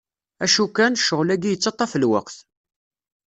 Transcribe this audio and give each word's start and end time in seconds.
Acu 0.43 0.65
kan, 0.75 0.97
ccɣel-agi 1.01 1.49
yettaṭṭaf 1.51 1.91
lweqt. 2.01 2.37